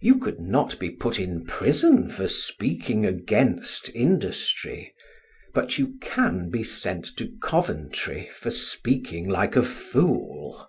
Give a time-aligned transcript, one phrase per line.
[0.00, 4.94] You could not be put in prison for speaking against industry,
[5.54, 10.68] but you can be sent to Coventry for speaking like a fool.